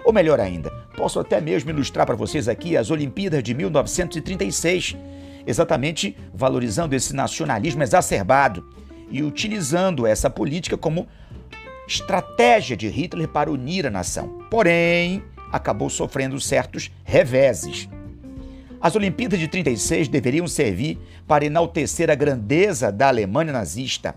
[0.08, 4.96] Ou melhor ainda, posso até mesmo ilustrar para vocês aqui as Olimpíadas de 1936,
[5.46, 8.66] exatamente valorizando esse nacionalismo exacerbado
[9.10, 11.06] e utilizando essa política como
[11.86, 14.46] estratégia de Hitler para unir a nação.
[14.50, 17.86] Porém, acabou sofrendo certos reveses.
[18.80, 24.14] As Olimpíadas de 36 deveriam servir para enaltecer a grandeza da Alemanha nazista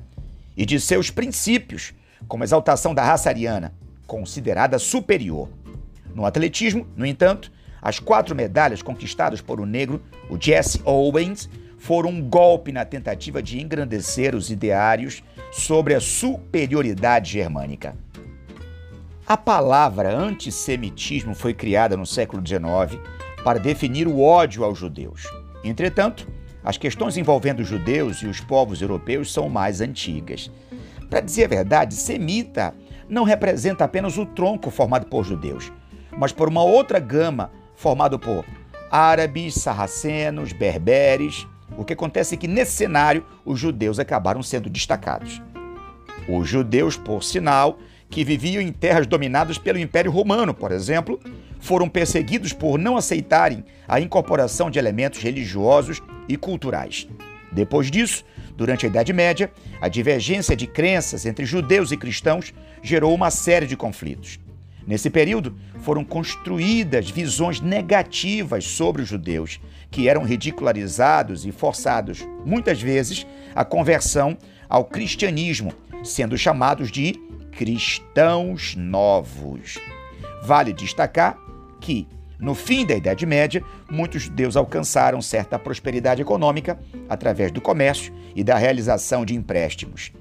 [0.56, 1.94] e de seus princípios,
[2.30, 3.74] como a exaltação da raça ariana,
[4.08, 5.50] considerada superior.
[6.14, 12.10] No atletismo, no entanto, as quatro medalhas conquistadas por o negro, o Jesse Owens, foram
[12.10, 17.98] um golpe na tentativa de engrandecer os ideários sobre a superioridade germânica.
[19.26, 23.02] A palavra antissemitismo foi criada no século XIX
[23.44, 25.24] para definir o ódio aos judeus.
[25.64, 26.28] Entretanto,
[26.64, 30.52] as questões envolvendo os judeus e os povos europeus são mais antigas.
[31.10, 32.76] Para dizer a verdade, semita
[33.10, 35.72] não representa apenas o tronco formado por judeus,
[36.18, 38.46] mas por uma outra gama formada por
[38.92, 41.48] árabes, sarracenos, berberes.
[41.78, 45.42] O que acontece é que nesse cenário os judeus acabaram sendo destacados.
[46.28, 51.20] Os judeus, por sinal, que viviam em terras dominadas pelo Império Romano, por exemplo,
[51.60, 57.08] foram perseguidos por não aceitarem a incorporação de elementos religiosos e culturais.
[57.52, 63.14] Depois disso, durante a Idade Média, a divergência de crenças entre judeus e cristãos gerou
[63.14, 64.40] uma série de conflitos.
[64.86, 72.82] Nesse período, foram construídas visões negativas sobre os judeus, que eram ridicularizados e forçados, muitas
[72.82, 77.14] vezes, à conversão ao cristianismo, sendo chamados de
[77.52, 79.78] cristãos novos.
[80.44, 81.38] Vale destacar
[81.80, 82.08] que,
[82.40, 88.44] no fim da Idade Média, muitos judeus alcançaram certa prosperidade econômica através do comércio e
[88.44, 90.12] da realização de empréstimos.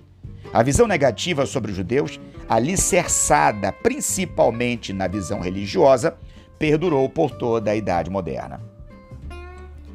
[0.52, 6.16] A visão negativa sobre os judeus, alicerçada principalmente na visão religiosa,
[6.58, 8.60] perdurou por toda a Idade Moderna.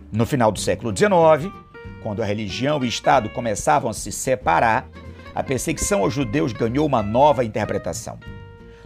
[0.09, 1.53] No final do século XIX,
[2.01, 4.87] quando a religião e o Estado começavam a se separar,
[5.33, 8.17] a perseguição aos judeus ganhou uma nova interpretação.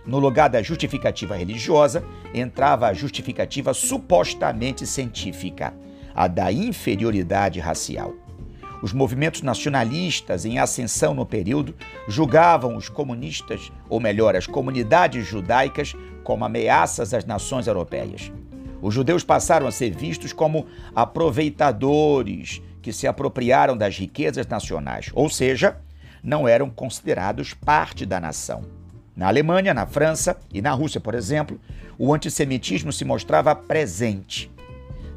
[0.08, 2.03] No lugar da justificativa religiosa,
[2.34, 5.71] entrava a justificativa supostamente científica,
[6.15, 8.15] a da inferioridade racial.
[8.81, 11.75] Os movimentos nacionalistas em ascensão no período
[12.07, 18.31] julgavam os comunistas, ou melhor, as comunidades judaicas, como ameaças às nações europeias.
[18.81, 20.65] Os judeus passaram a ser vistos como
[20.95, 25.77] aproveitadores que se apropriaram das riquezas nacionais, ou seja,
[26.23, 28.63] não eram considerados parte da nação.
[29.13, 31.59] Na Alemanha, na França e na Rússia, por exemplo,
[31.97, 34.49] o antissemitismo se mostrava presente.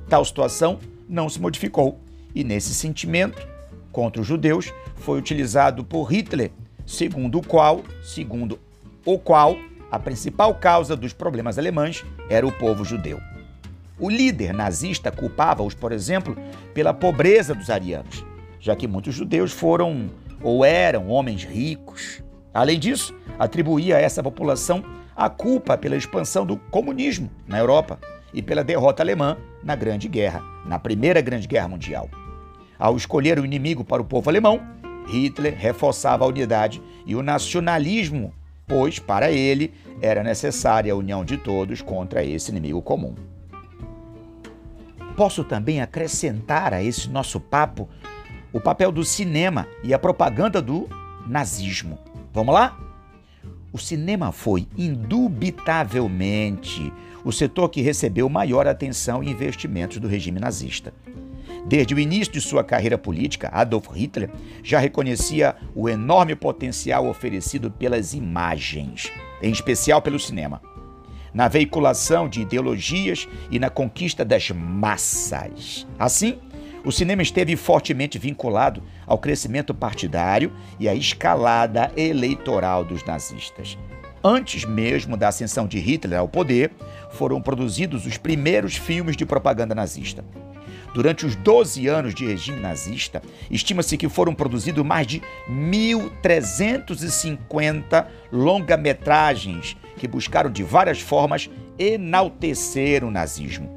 [0.08, 2.00] Tal situação não se modificou
[2.34, 3.51] e, nesse sentimento
[3.92, 6.50] contra os judeus, foi utilizado por Hitler,
[6.86, 8.58] segundo o qual, segundo
[9.04, 9.56] o qual,
[9.90, 13.20] a principal causa dos problemas alemães era o povo judeu.
[13.98, 16.36] O líder nazista culpava-os, por exemplo,
[16.72, 18.24] pela pobreza dos arianos,
[18.58, 20.10] já que muitos judeus foram
[20.42, 22.22] ou eram homens ricos.
[22.54, 24.82] Além disso, atribuía a essa população
[25.14, 27.98] a culpa pela expansão do comunismo na Europa
[28.32, 32.08] e pela derrota alemã na Grande Guerra, na Primeira Grande Guerra Mundial.
[32.82, 34.60] Ao escolher o inimigo para o povo alemão,
[35.06, 38.34] Hitler reforçava a unidade e o nacionalismo,
[38.66, 43.14] pois para ele era necessária a união de todos contra esse inimigo comum.
[45.16, 47.88] Posso também acrescentar a esse nosso papo
[48.52, 50.88] o papel do cinema e a propaganda do
[51.24, 52.00] nazismo.
[52.32, 52.76] Vamos lá?
[53.72, 56.92] O cinema foi, indubitavelmente,
[57.24, 60.92] o setor que recebeu maior atenção e investimentos do regime nazista.
[61.64, 64.30] Desde o início de sua carreira política, Adolf Hitler
[64.62, 70.60] já reconhecia o enorme potencial oferecido pelas imagens, em especial pelo cinema
[71.32, 75.86] na veiculação de ideologias e na conquista das massas.
[75.98, 76.38] Assim,
[76.84, 83.78] o cinema esteve fortemente vinculado ao crescimento partidário e à escalada eleitoral dos nazistas.
[84.24, 86.70] Antes mesmo da ascensão de Hitler ao poder,
[87.10, 90.24] foram produzidos os primeiros filmes de propaganda nazista.
[90.94, 99.74] Durante os 12 anos de regime nazista, estima-se que foram produzidos mais de 1.350 longa-metragens
[99.96, 103.70] que buscaram de várias formas enaltecer o nazismo,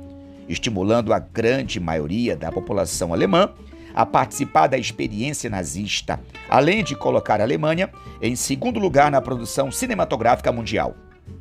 [0.49, 3.53] estimulando a grande maioria da população alemã
[3.93, 7.89] a participar da experiência nazista, além de colocar a Alemanha
[8.21, 10.93] em segundo lugar na produção cinematográfica mundial,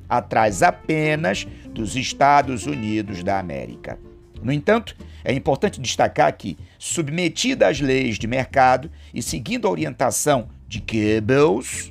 [0.09, 3.99] atrás apenas dos Estados Unidos da América.
[4.44, 10.48] No entanto, é importante destacar que, submetida às leis de mercado e seguindo a orientação
[10.68, 11.90] de Goebbels,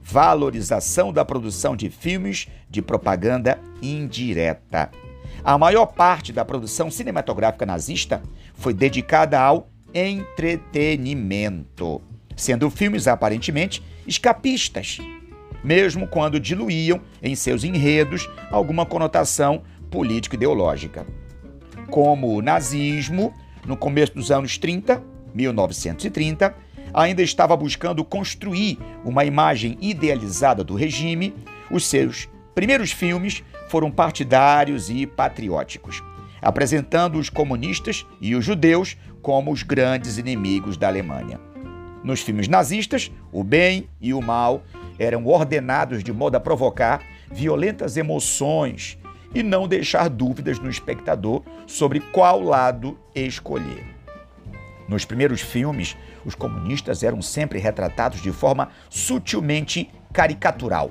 [0.00, 4.92] valorização da produção de filmes de propaganda indireta.
[5.42, 8.22] A maior parte da produção cinematográfica nazista
[8.54, 12.00] foi dedicada ao entretenimento,
[12.36, 14.98] sendo filmes aparentemente escapistas,
[15.64, 21.04] mesmo quando diluíam em seus enredos alguma conotação político-ideológica.
[21.90, 23.32] Como o nazismo,
[23.64, 25.02] no começo dos anos 30,
[25.34, 26.54] 1930,
[26.92, 31.34] ainda estava buscando construir uma imagem idealizada do regime,
[31.70, 36.02] os seus primeiros filmes foram partidários e patrióticos,
[36.40, 41.40] apresentando os comunistas e os judeus como os grandes inimigos da Alemanha.
[42.02, 44.62] Nos filmes nazistas, o bem e o mal
[44.98, 48.96] eram ordenados de modo a provocar violentas emoções
[49.36, 53.84] e não deixar dúvidas no espectador sobre qual lado escolher.
[54.88, 55.94] Nos primeiros filmes,
[56.24, 60.90] os comunistas eram sempre retratados de forma sutilmente caricatural,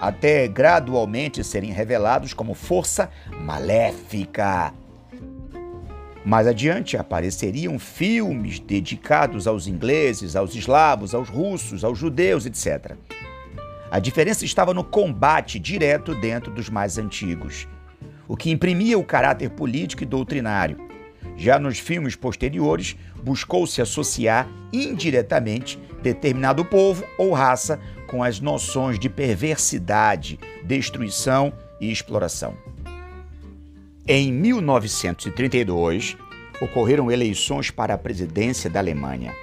[0.00, 4.72] até gradualmente serem revelados como força maléfica.
[6.24, 12.94] Mais adiante apareceriam filmes dedicados aos ingleses, aos eslavos, aos russos, aos judeus, etc.
[13.90, 17.66] A diferença estava no combate direto dentro dos mais antigos,
[18.30, 20.88] o que imprimia o caráter político e doutrinário
[21.36, 29.08] já nos filmes posteriores, buscou-se associar indiretamente determinado povo ou raça com as noções de
[29.08, 32.54] perversidade, destruição e exploração.
[34.06, 36.16] Em 1932,
[36.60, 39.34] ocorreram eleições para a presidência da Alemanha.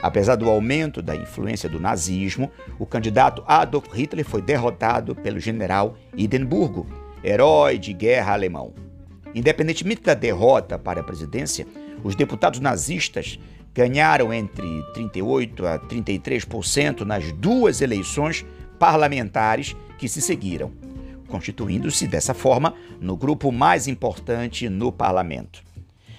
[0.00, 5.96] Apesar do aumento da influência do nazismo, o candidato Adolf Hitler foi derrotado pelo general
[6.16, 8.74] Hindenburgo, herói de guerra alemão.
[9.34, 11.66] Independentemente da derrota para a presidência,
[12.04, 13.38] os deputados nazistas
[13.74, 18.44] ganharam entre 38% a 33% nas duas eleições
[18.78, 20.70] parlamentares que se seguiram,
[21.26, 25.64] constituindo-se dessa forma no grupo mais importante no parlamento.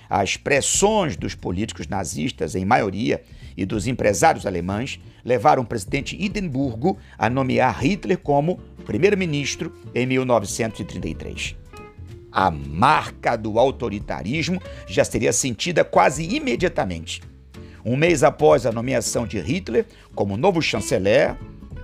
[0.09, 3.23] as pressões dos políticos nazistas, em maioria,
[3.57, 11.55] e dos empresários alemães levaram o presidente Hindenburgo a nomear Hitler como primeiro-ministro em 1933.
[12.31, 17.21] A marca do autoritarismo já seria sentida quase imediatamente.
[17.83, 21.35] Um mês após a nomeação de Hitler como novo chanceler,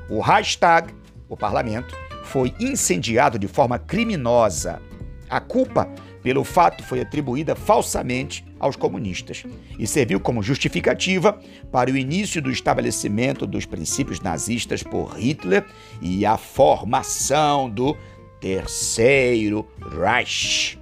[0.09, 0.93] o Reichstag,
[1.29, 1.95] o parlamento,
[2.25, 4.81] foi incendiado de forma criminosa.
[5.29, 5.87] A culpa
[6.21, 9.43] pelo fato foi atribuída falsamente aos comunistas
[9.79, 11.39] e serviu como justificativa
[11.71, 15.65] para o início do estabelecimento dos princípios nazistas por Hitler
[15.99, 17.97] e a formação do
[18.39, 19.67] Terceiro
[19.99, 20.79] Reich.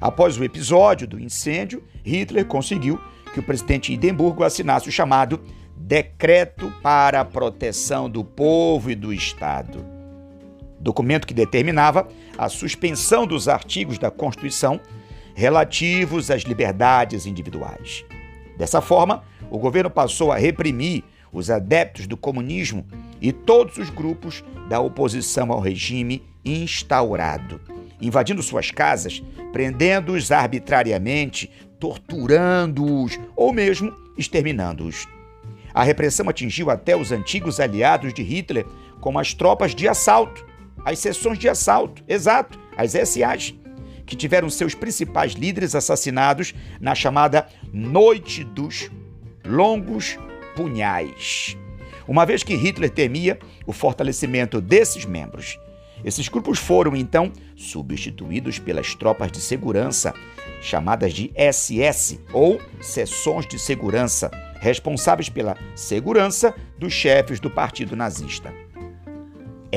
[0.00, 3.00] Após o episódio do incêndio, Hitler conseguiu
[3.32, 5.40] que o presidente Hindenburgo assinasse o chamado
[5.76, 9.86] Decreto para a Proteção do Povo e do Estado.
[10.80, 14.80] Documento que determinava a suspensão dos artigos da Constituição
[15.36, 18.06] relativos às liberdades individuais.
[18.56, 22.86] Dessa forma, o governo passou a reprimir os adeptos do comunismo
[23.20, 27.60] e todos os grupos da oposição ao regime instaurado,
[28.00, 29.22] invadindo suas casas,
[29.52, 35.06] prendendo-os arbitrariamente, torturando-os ou mesmo exterminando-os.
[35.74, 38.64] A repressão atingiu até os antigos aliados de Hitler,
[39.02, 40.46] como as tropas de assalto,
[40.82, 43.54] as seções de assalto, exato, as SAs,
[44.06, 48.90] que tiveram seus principais líderes assassinados na chamada Noite dos
[49.44, 50.18] Longos
[50.54, 51.56] Punhais.
[52.06, 55.58] Uma vez que Hitler temia o fortalecimento desses membros,
[56.04, 60.14] esses grupos foram então substituídos pelas tropas de segurança,
[60.60, 64.30] chamadas de SS ou seções de segurança,
[64.60, 68.65] responsáveis pela segurança dos chefes do partido nazista.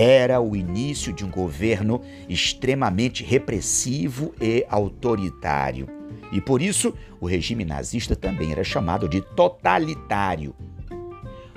[0.02, 5.89] Era o início de um governo extremamente repressivo e autoritário.
[6.32, 10.56] E por isso, o regime nazista também era chamado de totalitário.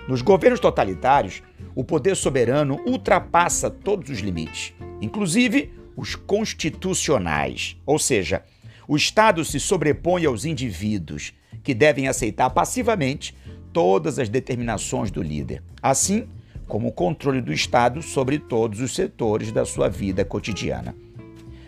[0.08, 1.40] Nos governos totalitários,
[1.72, 8.42] o poder soberano ultrapassa todos os limites, inclusive os constitucionais, ou seja,
[8.88, 11.32] o Estado se sobrepõe aos indivíduos,
[11.62, 13.36] que devem aceitar passivamente
[13.72, 16.26] todas as determinações do líder, assim
[16.66, 20.94] como o controle do Estado sobre todos os setores da sua vida cotidiana.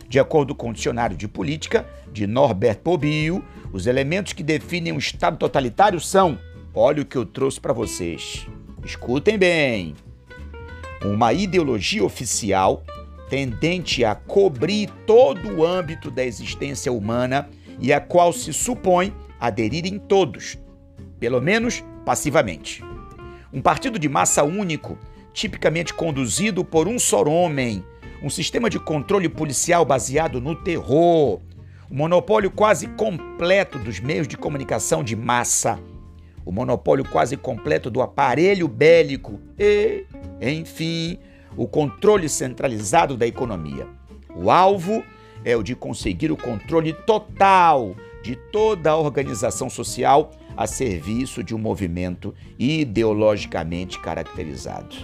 [0.08, 4.98] De acordo com o dicionário de política de Norbert Pobio, os elementos que definem um
[4.98, 6.38] Estado totalitário são:
[6.72, 8.46] olha o que eu trouxe para vocês.
[8.84, 9.94] Escutem bem.
[11.04, 12.84] Uma ideologia oficial
[13.28, 17.48] tendente a cobrir todo o âmbito da existência humana
[17.80, 20.58] e a qual se supõe aderirem todos,
[21.18, 22.82] pelo menos passivamente.
[23.54, 24.98] Um partido de massa único,
[25.32, 27.84] tipicamente conduzido por um só homem,
[28.20, 31.40] um sistema de controle policial baseado no terror,
[31.88, 35.78] um monopólio quase completo dos meios de comunicação de massa.
[36.44, 39.38] O monopólio quase completo do aparelho bélico.
[39.56, 40.04] E,
[40.40, 41.20] enfim,
[41.56, 43.86] o controle centralizado da economia.
[44.34, 45.04] O alvo
[45.44, 51.54] é o de conseguir o controle total de toda a organização social a serviço de
[51.54, 54.94] um movimento ideologicamente caracterizado.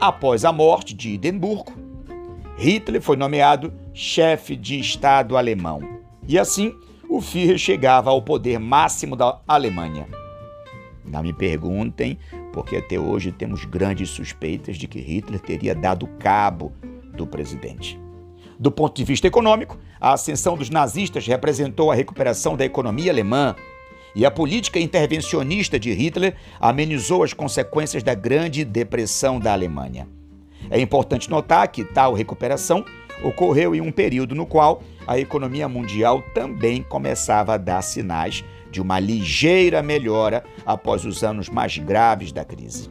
[0.00, 1.72] Após a morte de Hindenburgo,
[2.56, 6.74] Hitler foi nomeado chefe de Estado alemão e assim
[7.08, 10.06] o Führer chegava ao poder máximo da Alemanha.
[11.04, 12.18] Não me perguntem,
[12.52, 16.72] porque até hoje temos grandes suspeitas de que Hitler teria dado cabo
[17.14, 17.98] do presidente.
[18.60, 23.56] Do ponto de vista econômico, a ascensão dos nazistas representou a recuperação da economia alemã
[24.14, 30.06] e a política intervencionista de Hitler amenizou as consequências da Grande Depressão da Alemanha.
[30.68, 32.84] É importante notar que tal recuperação
[33.24, 38.82] ocorreu em um período no qual a economia mundial também começava a dar sinais de
[38.82, 42.90] uma ligeira melhora após os anos mais graves da crise.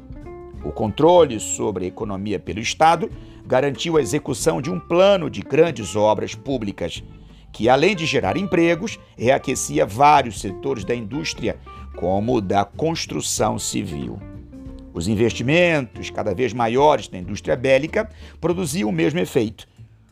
[0.63, 3.09] O controle sobre a economia pelo Estado
[3.49, 7.03] garantiu a execução de um plano de grandes obras públicas,
[7.51, 11.57] que, além de gerar empregos, reaquecia vários setores da indústria,
[11.95, 14.21] como o da construção civil.
[14.93, 18.07] Os investimentos, cada vez maiores na indústria bélica,
[18.39, 19.67] produziam o mesmo efeito.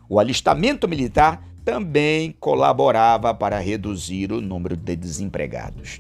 [0.10, 6.00] O alistamento militar também colaborava para reduzir o número de desempregados.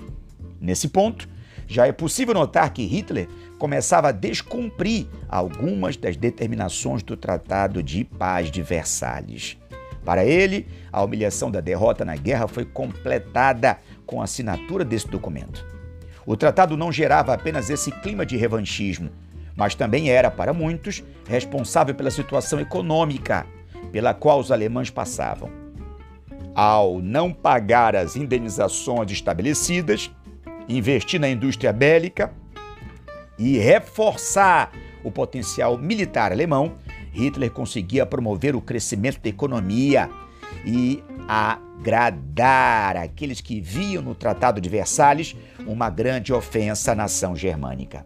[0.59, 1.29] Nesse ponto,
[1.67, 3.27] já é possível notar que Hitler
[3.59, 9.57] começava a descumprir algumas das determinações do Tratado de Paz de Versalhes.
[10.05, 15.65] Para ele, a humilhação da derrota na guerra foi completada com a assinatura desse documento.
[16.25, 19.09] O tratado não gerava apenas esse clima de revanchismo,
[19.55, 23.45] mas também era, para muitos, responsável pela situação econômica
[23.91, 25.49] pela qual os alemães passavam.
[26.55, 30.09] ao não pagar as indenizações estabelecidas,
[30.67, 32.33] investir na indústria bélica
[33.37, 34.71] e reforçar
[35.03, 36.75] o potencial militar alemão,
[37.11, 40.09] Hitler conseguia promover o crescimento da economia
[40.65, 48.05] e agradar aqueles que viam no Tratado de Versalhes uma grande ofensa à nação germânica.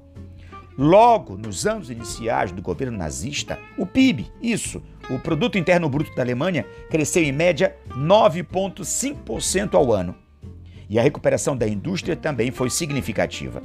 [0.78, 6.22] Logo nos anos iniciais do governo nazista, o PIB, isso, o produto interno bruto da
[6.22, 10.16] Alemanha, cresceu em média 9.5% ao ano.
[10.92, 13.64] E a recuperação da indústria também foi significativa.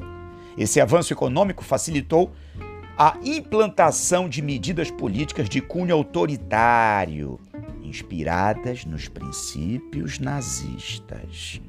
[0.57, 2.33] Esse avanço econômico facilitou
[2.97, 7.41] a implantação de medidas políticas de cunho autoritário,
[7.83, 11.61] inspiradas nos princípios nazistas.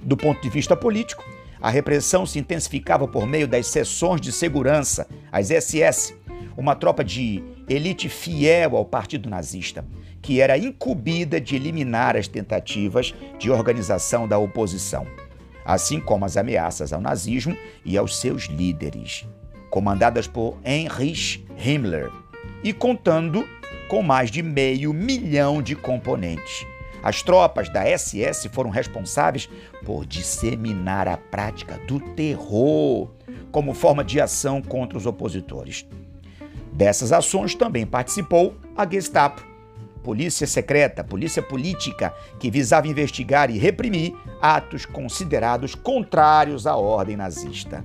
[0.00, 1.24] Do ponto de vista político,
[1.60, 6.16] a repressão se intensificava por meio das seções de segurança, as SS,
[6.56, 9.84] uma tropa de elite fiel ao partido nazista,
[10.26, 15.06] que era incumbida de eliminar as tentativas de organização da oposição,
[15.64, 19.24] assim como as ameaças ao nazismo e aos seus líderes,
[19.70, 22.10] comandadas por Heinrich Himmler,
[22.64, 23.48] e contando
[23.88, 26.66] com mais de meio milhão de componentes.
[27.04, 29.48] As tropas da SS foram responsáveis
[29.84, 33.12] por disseminar a prática do terror
[33.52, 35.86] como forma de ação contra os opositores.
[36.72, 39.54] Dessas ações também participou a Gestapo,
[40.06, 47.84] polícia secreta, polícia política, que visava investigar e reprimir atos considerados contrários à ordem nazista.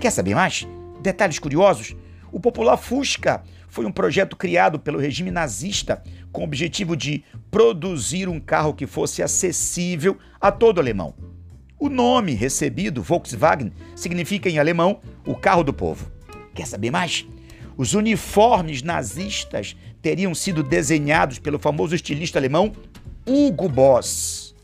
[0.00, 0.66] Quer saber mais?
[1.02, 1.94] Detalhes curiosos?
[2.32, 6.02] O popular Fusca foi um projeto criado pelo regime nazista
[6.32, 11.12] com o objetivo de produzir um carro que fosse acessível a todo alemão.
[11.78, 16.10] O nome recebido, Volkswagen, significa em alemão o carro do povo.
[16.54, 17.26] Quer saber mais?
[17.76, 22.72] Os uniformes nazistas teriam sido desenhados pelo famoso estilista alemão
[23.26, 24.54] Hugo Boss.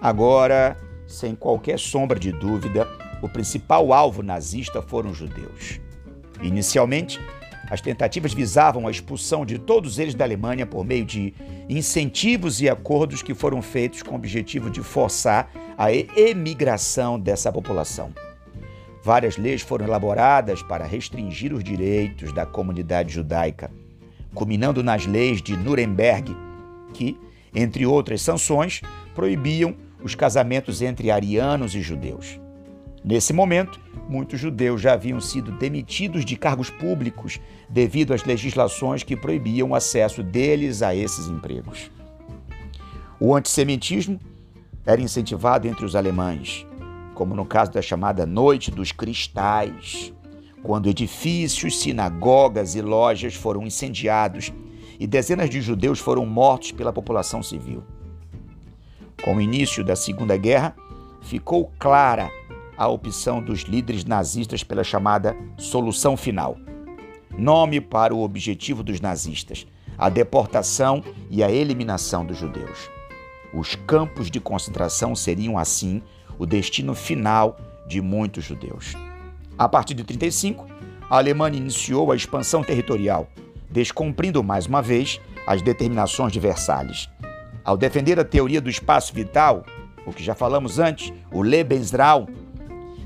[0.00, 0.76] Agora,
[1.06, 2.86] sem qualquer sombra de dúvida,
[3.22, 5.80] o principal alvo nazista foram os judeus.
[6.40, 7.18] Inicialmente,
[7.70, 11.34] as tentativas visavam a expulsão de todos eles da Alemanha por meio de
[11.68, 18.12] incentivos e acordos que foram feitos com o objetivo de forçar a emigração dessa população.
[19.02, 23.70] Várias leis foram elaboradas para restringir os direitos da comunidade judaica,
[24.38, 26.36] culminando nas leis de Nuremberg,
[26.94, 27.18] que,
[27.52, 28.80] entre outras sanções,
[29.12, 32.38] proibiam os casamentos entre arianos e judeus.
[33.04, 39.16] Nesse momento, muitos judeus já haviam sido demitidos de cargos públicos devido às legislações que
[39.16, 41.90] proibiam o acesso deles a esses empregos.
[43.18, 44.20] O antissemitismo
[44.86, 46.64] era incentivado entre os alemães,
[47.12, 50.14] como no caso da chamada Noite dos Cristais,
[50.68, 54.52] quando edifícios, sinagogas e lojas foram incendiados
[55.00, 57.82] e dezenas de judeus foram mortos pela população civil.
[59.24, 60.76] Com o início da Segunda Guerra,
[61.22, 62.30] ficou clara
[62.76, 66.58] a opção dos líderes nazistas pela chamada solução final.
[67.38, 69.66] Nome para o objetivo dos nazistas:
[69.96, 72.90] a deportação e a eliminação dos judeus.
[73.54, 76.02] Os campos de concentração seriam, assim,
[76.38, 77.56] o destino final
[77.86, 79.07] de muitos judeus.
[79.58, 80.66] A partir de 1935,
[81.10, 83.28] a Alemanha iniciou a expansão territorial,
[83.68, 87.08] descumprindo mais uma vez as determinações de Versalhes.
[87.64, 89.64] Ao defender a teoria do espaço vital,
[90.06, 92.26] o que já falamos antes, o Lebensraum,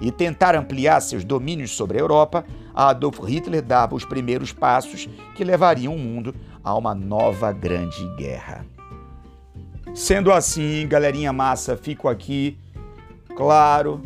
[0.00, 2.44] e tentar ampliar seus domínios sobre a Europa,
[2.74, 8.66] Adolf Hitler dava os primeiros passos que levariam o mundo a uma nova grande guerra.
[9.94, 12.58] Sendo assim, galerinha massa, fico aqui,
[13.36, 14.02] claro,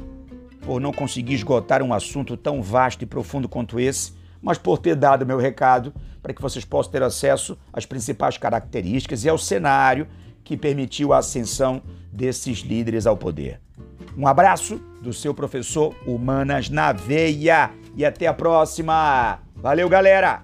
[0.66, 4.12] por não conseguir esgotar um assunto tão vasto e profundo quanto esse,
[4.42, 9.24] mas por ter dado meu recado para que vocês possam ter acesso às principais características
[9.24, 10.08] e ao cenário
[10.42, 11.80] que permitiu a ascensão
[12.12, 13.60] desses líderes ao poder.
[14.18, 19.38] Um abraço do seu professor Humanas na Veia e até a próxima.
[19.54, 20.42] Valeu, galera!